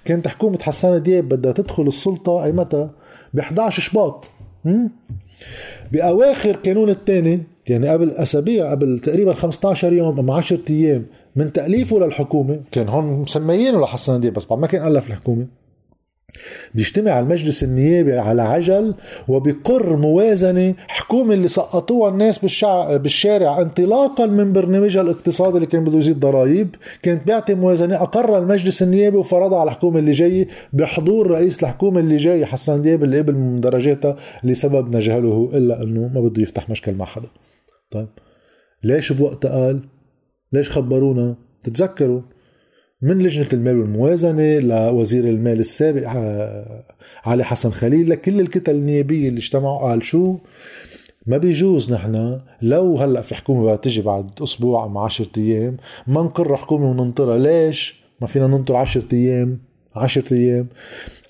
كانت 0.04 0.28
حكومة 0.28 0.58
حسان 0.62 1.02
دياب 1.02 1.28
بدها 1.28 1.52
تدخل 1.52 1.86
السلطة 1.88 2.44
أي 2.44 2.52
متى؟ 2.52 2.90
ب 3.34 3.38
11 3.38 3.82
شباط 3.82 4.30
بأواخر 5.92 6.56
كانون 6.56 6.90
الثاني 6.90 7.42
يعني 7.68 7.88
قبل 7.88 8.10
أسابيع 8.10 8.70
قبل 8.70 9.00
تقريبا 9.00 9.34
15 9.34 9.92
يوم 9.92 10.30
أو 10.30 10.36
10 10.36 10.60
أيام 10.70 11.06
من 11.36 11.52
تأليفه 11.52 11.98
للحكومة 11.98 12.60
كان 12.72 12.88
هون 12.88 13.04
مسميينه 13.04 13.80
لحسن 13.80 14.20
دياب 14.20 14.32
بس 14.32 14.50
ما 14.50 14.66
كان 14.66 14.86
ألف 14.86 15.06
الحكومة. 15.06 15.46
بيجتمع 16.74 17.20
المجلس 17.20 17.64
النيابي 17.64 18.18
على 18.18 18.42
عجل 18.42 18.94
وبقر 19.28 19.96
موازنة 19.96 20.74
حكومة 20.78 21.34
اللي 21.34 21.48
سقطوها 21.48 22.10
الناس 22.10 22.38
بالشع... 22.38 22.96
بالشارع 22.96 23.60
انطلاقا 23.60 24.26
من 24.26 24.52
برنامجها 24.52 25.02
الاقتصادي 25.02 25.56
اللي 25.56 25.66
كان 25.66 25.84
بده 25.84 25.98
يزيد 25.98 26.20
ضرائب. 26.20 26.74
كانت 27.02 27.26
بيعطي 27.26 27.54
موازنة 27.54 27.96
أقر 27.96 28.38
المجلس 28.38 28.82
النيابي 28.82 29.16
وفرضها 29.16 29.58
على 29.60 29.70
الحكومة 29.70 29.98
اللي 29.98 30.10
جاية 30.10 30.48
بحضور 30.72 31.30
رئيس 31.30 31.62
الحكومة 31.62 32.00
اللي 32.00 32.16
جاي 32.16 32.46
حسن 32.46 32.82
دياب 32.82 33.04
اللي 33.04 33.18
قبل 33.18 33.34
من 33.34 33.60
درجاتها 33.60 34.16
لسبب 34.44 34.96
نجهله 34.96 35.50
إلا 35.54 35.82
أنه 35.82 36.10
ما 36.14 36.20
بده 36.20 36.42
يفتح 36.42 36.70
مشكل 36.70 36.94
مع 36.94 37.04
حدا. 37.04 37.28
طيب 37.90 38.08
ليش 38.82 39.12
بوقتها 39.12 39.66
قال؟ 39.66 39.80
ليش 40.52 40.70
خبرونا؟ 40.70 41.36
تتذكروا؟ 41.64 42.20
من 43.02 43.18
لجنة 43.18 43.48
المال 43.52 43.78
والموازنة 43.78 44.58
لوزير 44.58 45.24
المال 45.24 45.60
السابق 45.60 46.02
آه، 46.16 46.84
علي 47.24 47.44
حسن 47.44 47.70
خليل 47.70 48.10
لكل 48.10 48.40
الكتل 48.40 48.74
النيابية 48.74 49.28
اللي 49.28 49.38
اجتمعوا 49.38 49.78
قال 49.78 50.04
شو؟ 50.04 50.36
ما 51.26 51.36
بيجوز 51.36 51.92
نحن 51.92 52.40
لو 52.62 52.96
هلأ 52.96 53.22
في 53.22 53.34
حكومة 53.34 53.62
بدها 53.62 53.76
تجي 53.76 54.02
بعد 54.02 54.30
أسبوع 54.42 54.84
أو 54.84 54.98
10 54.98 55.26
أيام 55.36 55.76
ما 56.06 56.22
نقر 56.22 56.56
حكومة 56.56 56.90
وننطرها. 56.90 57.38
ليش؟ 57.38 58.02
ما 58.20 58.26
فينا 58.26 58.46
ننطر 58.46 58.76
10 58.76 59.04
أيام 59.12 59.58
10 59.96 60.34
أيام. 60.34 60.66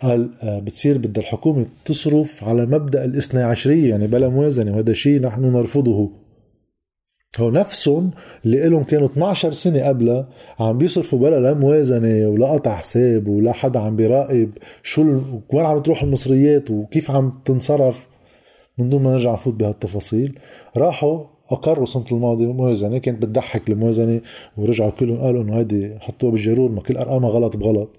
قال 0.02 0.30
آه، 0.42 0.58
بتصير 0.58 0.98
بدها 0.98 1.22
الحكومة 1.22 1.66
تصرف 1.84 2.44
على 2.44 2.66
مبدأ 2.66 3.04
الاثنى 3.04 3.42
عشرية 3.42 3.90
يعني 3.90 4.06
بلا 4.06 4.28
موازنة 4.28 4.72
وهذا 4.72 4.92
شيء 4.92 5.20
نحن 5.20 5.42
نرفضه. 5.42 6.10
هو 7.36 7.50
نفسهم 7.50 8.10
اللي 8.44 8.68
لهم 8.68 8.84
كانوا 8.84 9.06
12 9.06 9.52
سنة 9.52 9.82
قبلها 9.88 10.28
عم 10.60 10.78
بيصرفوا 10.78 11.18
بلا 11.18 11.40
لا 11.40 11.54
موازنة 11.54 12.28
ولا 12.28 12.46
قطع 12.46 12.76
حساب 12.76 13.28
ولا 13.28 13.52
حدا 13.52 13.80
عم 13.80 13.96
بيراقب 13.96 14.50
شو 14.82 15.20
وين 15.52 15.66
عم 15.66 15.78
تروح 15.78 16.02
المصريات 16.02 16.70
وكيف 16.70 17.10
عم 17.10 17.40
تنصرف 17.44 18.08
من 18.78 18.88
دون 18.88 19.02
ما 19.02 19.12
نرجع 19.12 19.32
نفوت 19.32 19.54
بهالتفاصيل. 19.54 20.38
راحوا 20.76 21.24
اقروا 21.50 21.84
السنة 21.84 22.04
الماضيه 22.12 22.52
موازنة 22.52 22.98
كانت 22.98 23.22
بتضحك 23.22 23.70
الموازنة 23.70 24.20
ورجعوا 24.56 24.90
كلهم 24.90 25.20
قالوا 25.20 25.42
إنه 25.42 25.56
هيدي 25.58 25.98
حطوها 26.00 26.32
بالجرور 26.32 26.70
ما 26.70 26.80
كل 26.80 26.96
أرقامها 26.96 27.30
غلط 27.30 27.56
بغلط. 27.56 27.96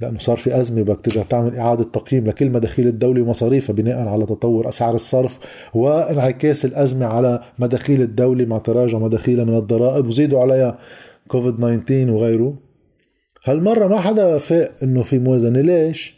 لأنه 0.00 0.18
صار 0.18 0.36
في 0.36 0.60
أزمة 0.60 0.82
بدك 0.82 1.00
ترجع 1.00 1.22
تعمل 1.22 1.56
إعادة 1.56 1.84
تقييم 1.84 2.26
لكل 2.26 2.50
مداخيل 2.50 2.86
الدولة 2.86 3.22
ومصاريفها 3.22 3.74
بناء 3.74 4.08
على 4.08 4.26
تطور 4.26 4.68
أسعار 4.68 4.94
الصرف 4.94 5.38
وانعكاس 5.74 6.64
الأزمة 6.64 7.06
على 7.06 7.42
مداخيل 7.58 8.02
الدولة 8.02 8.44
مع 8.44 8.58
تراجع 8.58 8.98
مداخيلها 8.98 9.44
من 9.44 9.56
الضرائب 9.56 10.06
وزيدوا 10.06 10.40
عليها 10.40 10.78
كوفيد 11.28 11.82
19 11.84 12.10
وغيره. 12.10 12.58
هالمرة 13.44 13.86
ما 13.86 14.00
حدا 14.00 14.38
فاق 14.38 14.74
إنه 14.82 15.02
في 15.02 15.18
موازنة. 15.18 15.60
ليش؟ 15.60 16.14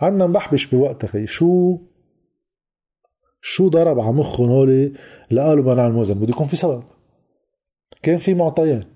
عنا 0.00 0.26
مبحبش 0.26 0.66
بوقتها 0.66 1.08
خي. 1.08 1.26
شو؟ 1.26 1.78
شو 3.42 3.68
ضرب 3.68 4.00
على 4.00 4.12
مخهم 4.12 4.50
هولي 4.50 4.92
لقالوا 5.30 5.64
بدنا 5.64 5.74
نعمل 5.74 5.94
موازنه 5.94 6.20
بده 6.20 6.30
يكون 6.30 6.46
في 6.46 6.56
سبب. 6.56 6.82
كان 8.02 8.18
في 8.18 8.34
معطيات. 8.34 8.95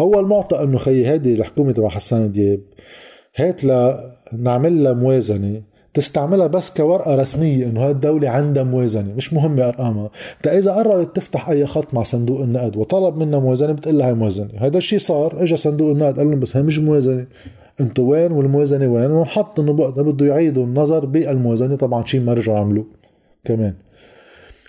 اول 0.00 0.26
معطى 0.26 0.62
إنه 0.62 0.78
خيي 0.78 1.08
هيدي 1.08 1.34
الحكومة 1.34 1.72
تبع 1.72 1.88
حسان 1.88 2.32
دياب 2.32 2.60
هات 3.36 3.64
لنعمل 3.64 4.84
لها 4.84 4.92
موازنة 4.92 5.62
تستعملها 5.94 6.46
بس 6.46 6.70
كورقة 6.70 7.14
رسمية 7.14 7.66
إنه 7.66 7.84
هاي 7.84 7.90
الدولة 7.90 8.28
عندها 8.28 8.62
موازنة 8.62 9.14
مش 9.16 9.32
مهمة 9.32 9.68
أرقامها. 9.68 10.10
تا 10.42 10.58
إذا 10.58 10.72
قررت 10.72 11.16
تفتح 11.16 11.48
أي 11.48 11.66
خط 11.66 11.94
مع 11.94 12.02
صندوق 12.02 12.40
النقد 12.40 12.76
وطلب 12.76 13.16
منا 13.16 13.38
موازنة 13.38 13.72
بتقول 13.72 13.98
لها 13.98 14.08
هي 14.08 14.14
موازنة. 14.14 14.48
هذا 14.58 14.78
الشيء 14.78 14.98
صار 14.98 15.42
اجى 15.42 15.56
صندوق 15.56 15.90
النقد 15.90 16.18
قال 16.18 16.30
لهم 16.30 16.40
بس 16.40 16.56
هي 16.56 16.62
مش 16.62 16.78
موازنة. 16.78 17.26
أنتوا 17.80 18.10
وين 18.10 18.32
والموازنة 18.32 18.86
وين؟ 18.86 19.10
ونحط 19.10 19.60
إنه 19.60 19.72
بقى 19.72 20.04
بده 20.04 20.26
يعيدوا 20.26 20.64
النظر 20.64 21.04
بالموازنة 21.04 21.76
طبعا 21.76 22.04
شيء 22.04 22.20
ما 22.20 22.34
رجعوا 22.34 22.58
عملوه 22.58 22.86
كمان. 23.44 23.74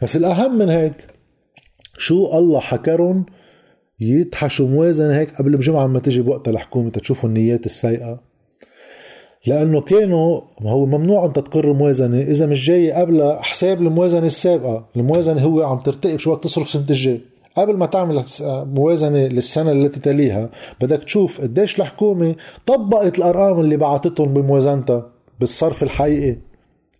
بس 0.01 0.15
الأهم 0.15 0.57
من 0.57 0.69
هيك 0.69 1.07
شو 1.97 2.37
الله 2.37 2.59
حكرهم 2.59 3.25
يتحشوا 3.99 4.67
موازنة 4.67 5.15
هيك 5.15 5.35
قبل 5.35 5.57
بجمعة 5.57 5.87
ما 5.87 5.99
تجي 5.99 6.21
بوقتها 6.21 6.51
الحكومة 6.51 6.89
تشوفوا 6.89 7.29
النيات 7.29 7.65
السيئة. 7.65 8.19
لأنه 9.45 9.81
كانوا 9.81 10.41
هو 10.61 10.85
ممنوع 10.85 11.25
أنت 11.25 11.39
تقر 11.39 11.73
موازنة 11.73 12.21
إذا 12.21 12.45
مش 12.45 12.65
جاي 12.65 12.91
قبل 12.91 13.37
حساب 13.39 13.81
الموازنة 13.81 14.25
السابقة. 14.25 14.89
الموازنة 14.95 15.41
هو 15.41 15.63
عم 15.63 15.79
ترتقي 15.79 16.17
شو 16.17 16.31
وقت 16.31 16.43
تصرف 16.43 16.69
سنة 16.69 16.85
الجاي. 16.89 17.21
قبل 17.57 17.77
ما 17.77 17.85
تعمل 17.85 18.23
موازنة 18.65 19.27
للسنة 19.27 19.71
التي 19.71 19.99
تليها 19.99 20.49
بدك 20.81 21.03
تشوف 21.03 21.41
قديش 21.41 21.79
الحكومة 21.79 22.35
طبقت 22.65 23.17
الأرقام 23.17 23.59
اللي 23.59 23.77
بعتتهم 23.77 24.33
بموازنتها 24.33 25.11
بالصرف 25.39 25.83
الحقيقي 25.83 26.37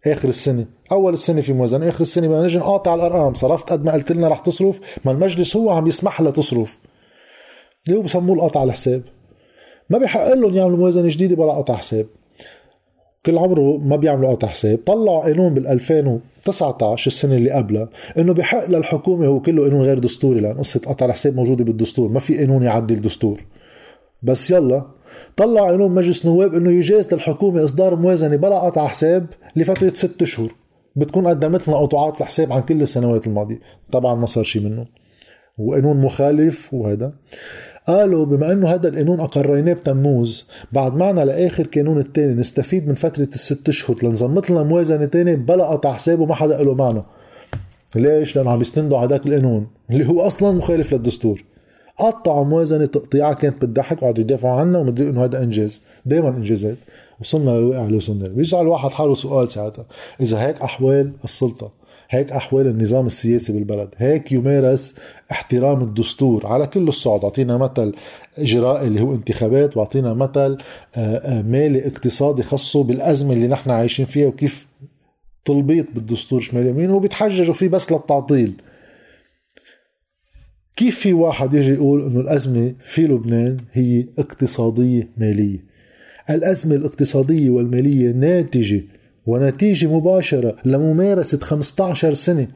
آخر 0.08 0.30
السنة. 0.30 0.66
أول 0.92 1.14
السنة 1.14 1.42
في 1.42 1.54
موازنة 1.54 1.90
آخر 1.90 2.02
السنة 2.02 2.28
بدنا 2.28 2.44
نجي 2.44 2.58
نقاطع 2.58 2.96
الأرقام. 2.96 3.34
صرفت 3.34 3.72
قد 3.72 3.84
ما 3.86 3.94
قلت 3.94 4.12
لنا 4.12 4.28
رح 4.28 4.40
تصرف 4.40 4.80
ما 5.06 5.12
المجلس 5.12 5.56
هو 5.56 5.70
عم 5.70 5.88
يسمح 5.88 6.22
لها 6.22 6.32
تصرف 6.32 6.80
اللي 7.88 8.00
هو 8.00 8.02
بسموه 8.02 8.36
القطع 8.36 8.64
الحساب 8.64 9.02
ما 9.90 9.98
بيحق 9.98 10.34
لهم 10.34 10.54
يعملوا 10.54 10.78
موازنة 10.78 11.08
جديدة 11.10 11.36
بلا 11.36 11.54
قطع 11.54 11.76
حساب. 11.76 12.06
كل 13.26 13.38
عمره 13.38 13.78
ما 13.78 13.96
بيعملوا 13.96 14.32
قطع 14.32 14.48
حساب. 14.48 14.80
طلعوا 14.86 15.22
قانون 15.22 15.54
بال 15.54 15.68
2019 15.68 17.08
السنة 17.08 17.36
اللي 17.36 17.52
قبلها 17.52 17.90
إنه 18.18 18.34
بحق 18.34 18.66
للحكومة 18.66 19.28
هو 19.28 19.40
كله 19.40 19.64
قانون 19.64 19.82
غير 19.82 20.00
دستوري 20.00 20.40
لأن 20.40 20.58
قصة 20.58 20.80
قطع 20.86 21.06
الحساب 21.06 21.36
موجودة 21.36 21.64
بالدستور. 21.64 22.10
ما 22.10 22.20
في 22.20 22.38
قانون 22.38 22.64
يعدل 22.64 22.96
الدستور 22.96 23.42
بس 24.24 24.52
يلا 24.52 24.84
طلع 25.38 25.70
قانون 25.70 25.92
مجلس 25.92 26.26
نواب 26.26 26.54
إنه 26.54 26.72
يجاز 26.72 27.14
للحكومة 27.14 27.64
إصدار 27.64 27.96
موازنة 27.96 28.36
بلا 28.36 28.60
قطع 28.60 28.88
حساب 28.88 29.26
لفترة 29.56 29.94
ست 29.94 30.22
اشهر 30.22 30.52
بتكون 30.96 31.28
قدمت 31.28 31.68
لنا 31.68 31.78
قطوعات 31.78 32.22
الحساب 32.22 32.54
عن 32.54 32.62
كل 32.62 32.82
السنوات 32.82 33.28
الماضية. 33.28 33.60
طبعا 33.92 34.16
ما 34.16 34.26
صار 34.26 34.44
شيء 34.44 34.62
منه. 34.62 34.86
وقانون 35.58 36.02
مخالف 36.02 36.74
وهذا 36.74 37.14
قالوا 37.88 38.26
بما 38.26 38.52
إنه 38.52 38.68
هذا 38.68 38.88
القانون 38.88 39.20
أقريناه 39.20 39.74
بتموز 39.74 40.48
بعد 40.72 40.96
معنا 40.96 41.26
لآخر 41.26 41.68
كانون 41.68 42.00
الثاني 42.00 42.34
نستفيد 42.34 42.88
من 42.88 42.94
فترة 42.94 43.28
الست 43.34 43.70
أشهر 43.70 43.98
لنظمت 44.04 44.50
لنا 44.50 44.64
موازنة 44.64 45.06
ثانية 45.06 45.36
بلا 45.36 45.66
قطع 45.66 45.94
حساب 45.94 46.20
وما 46.20 46.36
حدا 46.36 46.64
له 46.64 46.74
معنا. 46.76 47.06
ليش؟ 47.96 48.36
لأنه 48.36 48.52
عم 48.52 48.62
يستندوا 48.62 48.98
على 48.98 49.10
ذاك 49.10 49.28
القانون 49.28 49.68
اللي 49.90 50.08
هو 50.08 50.22
أصلا 50.22 50.52
مخالف 50.52 50.94
للدستور. 50.94 51.44
قطعوا 51.98 52.46
موازنة 52.46 52.86
تقطيعها 52.86 53.34
كانت 53.34 53.66
بتضحك 53.66 54.02
وقعدوا 54.02 54.24
يدافعوا 54.24 54.60
عنها 54.60 54.80
ومدري 54.80 55.10
إنه 55.10 55.24
هذا 55.24 55.44
إنجاز. 55.44 55.82
دائما 56.06 56.30
إنجازات. 56.30 56.78
وصلنا 57.22 57.52
للواقع 57.52 57.86
اللي 57.86 58.30
بيسأل 58.30 58.60
الواحد 58.60 58.90
حاله 58.90 59.16
سؤال 59.16 59.52
ساعتها. 59.52 59.86
إذا 60.22 60.42
هيك 60.42 60.62
أحوال 60.62 61.12
السلطة 61.24 61.72
هيك 62.10 62.32
أحوال 62.32 62.68
النظام 62.68 63.06
السياسي 63.06 63.54
بالبلد 63.54 63.90
هيك 63.98 64.32
يمارس 64.32 64.96
احترام 65.32 65.82
الدستور 65.82 66.48
على 66.48 66.68
كل 66.68 66.88
الصعد 66.88 67.24
أعطينا 67.24 67.58
مثل 67.58 67.96
إجراء 68.38 68.88
اللي 68.88 69.02
هو 69.02 69.14
انتخابات 69.14 69.78
وأعطينا 69.78 70.14
مثل 70.14 70.58
آه، 70.96 71.00
آه، 71.00 71.42
مالي 71.42 71.88
اقتصادي 71.88 72.44
خاصه 72.44 72.84
بالأزمة 72.84 73.34
اللي 73.34 73.48
نحن 73.48 73.70
عايشين 73.70 74.06
فيها 74.06 74.28
وكيف 74.28 74.68
تلبيط 75.46 75.86
بالدستور 75.96 76.42
شمال 76.42 76.68
يمين 76.68 76.92
وبيتحججوا 76.92 77.54
فيه 77.54 77.68
بس 77.68 77.92
للتعطيل. 77.92 78.54
كيف 80.76 81.00
في 81.00 81.14
واحد 81.14 81.54
يجي 81.54 81.74
يقول 81.74 82.02
إنه 82.02 82.20
الأزمة 82.20 82.74
في 82.84 83.02
لبنان 83.02 83.58
هي 83.74 84.06
اقتصادية 84.20 85.10
مالية؟ 85.18 85.75
الأزمة 86.30 86.76
الاقتصادية 86.76 87.50
والمالية 87.50 88.12
ناتجة 88.12 88.84
ونتيجه 89.26 89.88
مباشرة 89.88 90.56
لممارسة 90.66 91.40
15 91.40 92.14
سنة 92.14 92.48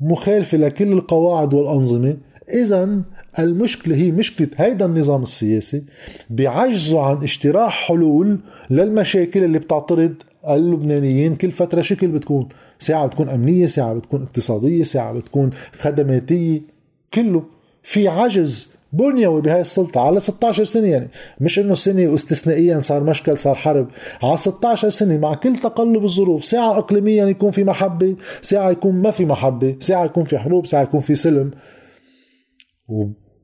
مخالفة 0.00 0.58
لكل 0.58 0.92
القواعد 0.92 1.54
والأنظمة. 1.54 2.16
اذا 2.52 3.02
المشكلة 3.38 3.96
هي 3.96 4.10
مشكلة 4.10 4.48
هيدا 4.56 4.86
النظام 4.86 5.22
السياسي 5.22 5.84
بعجزه 6.30 7.00
عن 7.00 7.16
اجتراح 7.16 7.86
حلول 7.88 8.38
للمشاكل 8.70 9.44
اللي 9.44 9.58
بتعترض 9.58 10.14
اللبنانيين 10.48 11.36
كل 11.36 11.50
فترة. 11.50 11.82
شكل 11.82 12.08
بتكون 12.08 12.48
ساعة 12.78 13.06
بتكون 13.06 13.28
أمنية 13.28 13.66
ساعة 13.66 13.94
بتكون 13.94 14.22
اقتصادية 14.22 14.82
ساعة 14.82 15.12
بتكون 15.12 15.50
خدماتية 15.72 16.60
كله 17.14 17.42
في 17.82 18.08
عجز 18.08 18.68
بنيوي 18.92 19.40
بهاي 19.40 19.60
السلطة 19.60 20.00
على 20.00 20.20
16 20.20 20.64
سنة 20.64 20.86
يعني. 20.86 21.08
مش 21.40 21.58
إنه 21.58 21.74
سنة 21.74 22.06
واستثنائيا 22.12 22.80
صار 22.80 23.04
مشكل 23.04 23.38
صار 23.38 23.54
حرب. 23.54 23.88
على 24.22 24.36
16 24.36 24.88
سنة 24.88 25.18
مع 25.18 25.34
كل 25.34 25.56
تقلب 25.56 26.04
الظروف 26.04 26.44
ساعة 26.44 26.78
اقليميا 26.78 27.26
يكون 27.26 27.50
في 27.50 27.64
محبة 27.64 28.16
ساعة 28.40 28.70
يكون 28.70 28.94
ما 28.94 29.10
في 29.10 29.26
محبة 29.26 29.76
ساعة 29.80 30.04
يكون 30.04 30.24
في 30.24 30.38
حروب 30.38 30.66
ساعة 30.66 30.82
يكون 30.82 31.00
في 31.00 31.14
سلم. 31.14 31.50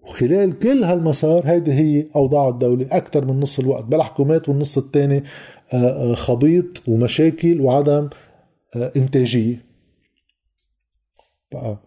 وخلال 0.03 0.59
كل 0.59 0.85
هالمسار 0.85 1.43
هيدي 1.47 1.73
هي 1.73 2.07
أوضاع 2.17 2.49
الدولة 2.49 2.87
أكثر 2.91 3.25
من 3.25 3.41
نص 3.41 3.59
الوقت. 3.59 3.85
بلا 3.85 4.03
حكومات 4.03 4.49
والنص 4.49 4.79
الثاني 4.79 5.23
آه، 5.73 6.13
آه، 6.13 6.15
خبيط 6.15 6.83
ومشاكل 6.89 7.61
وعدم 7.61 8.09
آه، 8.77 8.93
إنتاجية. 8.97 9.65
بقى 11.53 11.79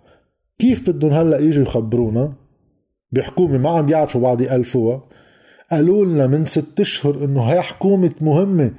كيف 0.60 0.90
بدهم 0.90 1.12
هلأ 1.12 1.40
يجوا 1.40 1.64
يخبرونا؟ 1.64 2.34
بحكومة 3.12 3.58
ما 3.58 3.70
عم 3.70 3.86
بيعرفوا 3.86 4.22
بعض 4.22 4.42
يألفوها 4.42 5.04
قالوا 5.72 6.06
لنا 6.06 6.28
من 6.28 6.46
ست 6.46 6.80
أشهر 6.80 7.24
إنه 7.24 7.42
هي 7.44 7.62
حكومة 7.62 8.12
مهمة. 8.22 8.72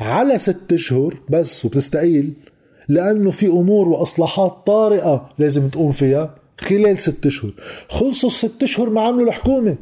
على 0.00 0.38
ست 0.38 0.72
أشهر 0.72 1.16
بس 1.30 1.64
وبتستقيل 1.64 2.32
لأنه 2.88 3.30
في 3.30 3.46
أمور 3.46 3.88
وأصلاحات 3.88 4.62
طارئة 4.66 5.28
لازم 5.38 5.68
تقوم 5.68 5.92
فيها 5.92 6.34
خلال 6.58 6.98
ست 6.98 7.26
أشهر. 7.26 7.52
خلصوا 7.88 8.28
الست 8.28 8.62
أشهر 8.62 8.90
ما 8.90 9.00
عملوا 9.00 9.28
الحكومة. 9.28 9.76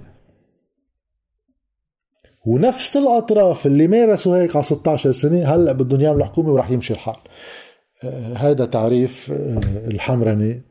ونفس 2.47 2.97
الأطراف 2.97 3.67
اللي 3.67 3.89
مارسوا 3.89 4.37
هيك 4.37 4.57
على 4.57 4.65
16 4.65 5.13
سنة 5.13 5.45
هلأ 5.55 5.73
بدهم 5.73 6.01
يعملوا 6.01 6.25
حكومة 6.25 6.53
وراح 6.53 6.71
يمشي 6.71 6.93
الحال. 6.93 7.17
آه 8.05 8.35
هذا 8.35 8.65
تعريف 8.65 9.33
آه 9.33 9.61
الحمرني 9.87 10.63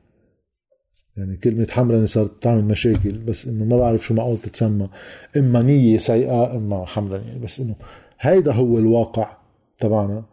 يعني 1.17 1.37
كلمة 1.37 1.67
حمرني 1.69 2.07
صارت 2.07 2.43
تعمل 2.43 2.63
مشاكل 2.63 3.11
بس 3.11 3.47
إنه 3.47 3.65
ما 3.65 3.77
بعرف 3.77 4.05
شو 4.05 4.13
معقول 4.13 4.37
تتسمى 4.37 4.89
إما 5.37 5.61
نية 5.61 5.97
سيئة 5.97 6.55
إما 6.55 6.85
حمرني 6.85 7.39
بس 7.43 7.59
إنه 7.59 7.75
هيدا 8.19 8.51
هو 8.51 8.77
الواقع 8.77 9.37
تبعنا. 9.79 10.23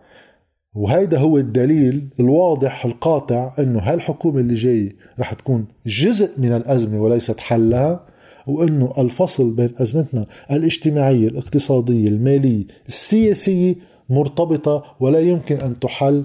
وهيدا 0.75 1.19
هو 1.19 1.39
الدليل 1.39 2.09
الواضح 2.21 2.85
القاطع 2.85 3.55
إنه 3.59 3.79
هالحكومة 3.79 4.41
اللي 4.41 4.55
جاية 4.55 4.89
رح 5.19 5.33
تكون 5.33 5.67
جزء 5.87 6.41
من 6.41 6.53
الأزمة 6.53 7.03
وليست 7.03 7.41
حلها 7.41 8.07
وإنه 8.47 8.93
الفصل 8.99 9.55
بين 9.55 9.71
أزمتنا 9.79 10.27
الاجتماعية 10.51 11.29
الاقتصادية 11.29 12.09
المالية 12.09 12.65
السياسية 12.89 13.75
مرتبطة 14.09 14.85
ولا 15.01 15.19
يمكن 15.19 15.61
أن 15.61 15.79
تحل 15.79 16.25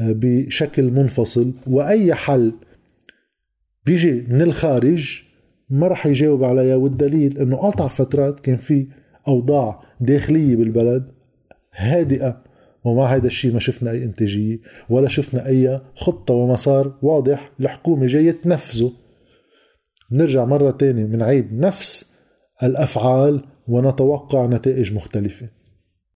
آه، 0.00 0.12
بشكل 0.12 0.90
منفصل. 0.90 1.52
وأي 1.66 2.14
حل 2.14 2.52
بيجي 3.86 4.12
من 4.12 4.42
الخارج 4.42 5.22
ما 5.70 5.88
رح 5.88 6.06
يجاوب 6.06 6.44
عليها 6.44 6.76
والدليل 6.76 7.38
إنه 7.38 7.56
قطع 7.56 7.88
فترات 7.88 8.40
كان 8.40 8.56
في 8.56 8.88
أوضاع 9.28 9.82
داخلية 10.00 10.56
بالبلد 10.56 11.12
هادئة 11.72 12.42
ومع 12.84 13.14
هذا 13.14 13.26
الشيء 13.26 13.52
ما 13.52 13.60
شفنا 13.60 13.90
أي 13.90 14.04
إنتاجية 14.04 14.58
ولا 14.90 15.08
شفنا 15.08 15.46
أي 15.46 15.80
خطة 15.94 16.34
ومسار 16.34 16.98
واضح 17.02 17.52
الحكومة 17.60 18.06
جاية 18.06 18.30
تنفذه. 18.30 18.92
نرجع 20.12 20.44
مرة 20.44 20.70
تانية 20.70 21.04
بنعيد 21.04 21.52
نفس 21.52 22.12
الأفعال 22.62 23.44
ونتوقع 23.68 24.46
نتائج 24.46 24.94
مختلفة. 24.94 25.48